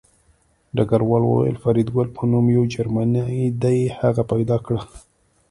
[0.75, 4.81] ډګروال وویل فریدګل په نوم یو جرمنی دی هغه پیدا کړه